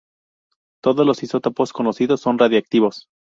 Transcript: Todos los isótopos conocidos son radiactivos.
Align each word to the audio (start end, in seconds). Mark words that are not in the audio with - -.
Todos 0.81 1.05
los 1.05 1.21
isótopos 1.21 1.73
conocidos 1.73 2.21
son 2.21 2.39
radiactivos. 2.39 3.05